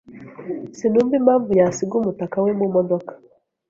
Sinumva 0.77 1.13
impamvu 1.21 1.49
yasiga 1.59 1.93
umutaka 1.97 2.37
we 2.45 2.51
mumodoka. 2.59 3.11